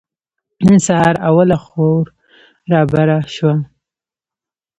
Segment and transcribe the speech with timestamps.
[0.65, 2.05] نن سهار اوله خور
[2.71, 3.55] رابره شوه.